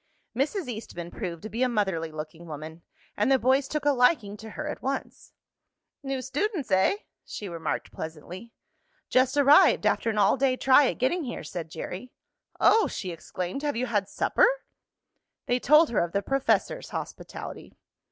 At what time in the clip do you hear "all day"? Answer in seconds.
10.17-10.57